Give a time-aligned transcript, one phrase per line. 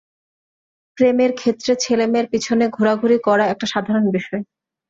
[0.97, 4.41] প্রেমের ক্ষেত্রে ছেলে মেয়ের পিছেন ঘুরাঘুরি করা একটা সাধারণ বিষয়।